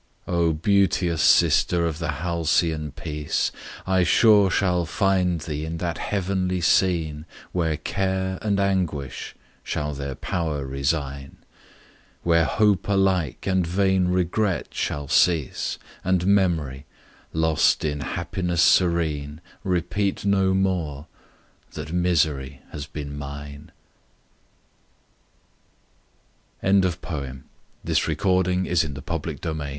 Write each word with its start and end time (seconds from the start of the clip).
Oh, 0.27 0.51
beauteous 0.51 1.21
sister 1.21 1.85
of 1.85 1.99
the 1.99 2.13
halcyon 2.23 2.91
peace! 2.93 3.51
I 3.85 4.01
sure 4.03 4.49
shall 4.49 4.87
find 4.87 5.39
thee 5.41 5.63
in 5.63 5.77
that 5.77 5.99
heavenly 5.99 6.59
scene 6.59 7.27
Where 7.51 7.77
care 7.77 8.39
and 8.41 8.59
anguish 8.59 9.35
shall 9.63 9.93
their 9.93 10.15
power 10.15 10.65
resign; 10.65 11.37
Where 12.23 12.45
hope 12.45 12.87
alike, 12.87 13.45
and 13.45 13.67
vain 13.67 14.07
regret 14.07 14.69
shall 14.73 15.07
cease, 15.07 15.77
And 16.03 16.25
memory 16.25 16.87
lost 17.31 17.85
in 17.85 17.99
happiness 17.99 18.63
serene, 18.63 19.39
Repeat 19.63 20.25
no 20.25 20.55
more 20.55 21.05
that 21.73 21.93
misery 21.93 22.61
has 22.71 22.87
been 22.87 23.15
mine! 23.15 23.71
SONNET 26.63 26.85
XLII. 26.85 26.91
Composed 27.85 28.19
during 28.19 28.19
a 28.19 28.23
Walk 28.25 28.25
on 28.25 28.63
the 28.63 28.69
Downs, 28.71 28.83
Nov. 28.83 29.07
1787. 29.07 29.69